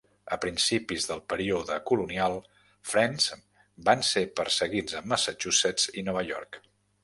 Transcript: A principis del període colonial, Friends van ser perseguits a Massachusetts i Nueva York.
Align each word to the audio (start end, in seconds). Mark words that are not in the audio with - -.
A 0.35 0.37
principis 0.43 1.03
del 1.09 1.21
període 1.33 1.75
colonial, 1.89 2.39
Friends 2.93 3.29
van 3.93 4.03
ser 4.11 4.27
perseguits 4.43 5.01
a 5.03 5.07
Massachusetts 5.15 5.91
i 6.03 6.09
Nueva 6.09 6.29
York. 6.35 6.63